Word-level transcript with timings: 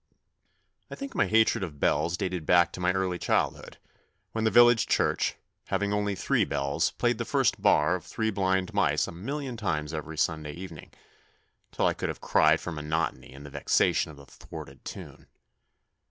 I 0.89 0.95
think 0.95 1.13
my 1.13 1.27
hatred 1.27 1.63
of 1.63 1.79
bells 1.79 2.17
dated 2.17 2.43
back 2.43 2.71
to 2.71 2.79
my 2.79 2.91
early 2.91 3.19
childhood, 3.19 3.77
when 4.31 4.45
the 4.45 4.49
village 4.49 4.87
church, 4.87 5.33
THE 5.33 5.33
NEW 5.33 5.35
BOY 5.35 5.61
61 5.61 5.63
having 5.77 5.93
only 5.93 6.15
three 6.15 6.43
bells, 6.43 6.89
played 6.93 7.19
the 7.19 7.23
first 7.25 7.61
bar 7.61 7.93
of" 7.93 8.05
Three 8.07 8.31
Blind 8.31 8.73
Mice" 8.73 9.05
a 9.07 9.11
million 9.11 9.57
times 9.57 9.93
every 9.93 10.17
Sunday 10.17 10.53
evening, 10.53 10.91
till 11.71 11.85
I 11.85 11.93
could 11.93 12.09
have 12.09 12.19
cried 12.19 12.59
for 12.59 12.71
monotony 12.71 13.31
and 13.31 13.45
the 13.45 13.51
vexation 13.51 14.09
of 14.09 14.17
the 14.17 14.25
thwarted 14.25 14.83
tune. 14.83 15.27